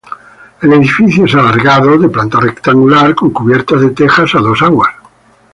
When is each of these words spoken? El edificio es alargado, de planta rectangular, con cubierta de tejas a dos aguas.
El 0.63 0.73
edificio 0.73 1.25
es 1.25 1.35
alargado, 1.35 1.95
de 1.95 2.09
planta 2.09 2.39
rectangular, 2.39 3.13
con 3.13 3.29
cubierta 3.29 3.75
de 3.77 3.91
tejas 3.91 4.33
a 4.33 4.39
dos 4.39 4.59
aguas. 4.63 4.95